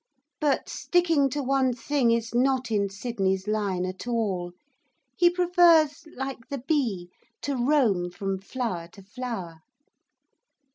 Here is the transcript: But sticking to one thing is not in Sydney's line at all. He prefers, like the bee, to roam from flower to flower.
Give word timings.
But 0.39 0.67
sticking 0.67 1.29
to 1.29 1.43
one 1.43 1.73
thing 1.75 2.09
is 2.09 2.33
not 2.33 2.71
in 2.71 2.89
Sydney's 2.89 3.47
line 3.47 3.85
at 3.85 4.07
all. 4.07 4.51
He 5.15 5.29
prefers, 5.29 6.07
like 6.15 6.39
the 6.49 6.57
bee, 6.67 7.11
to 7.43 7.55
roam 7.55 8.09
from 8.09 8.39
flower 8.39 8.87
to 8.93 9.03
flower. 9.03 9.59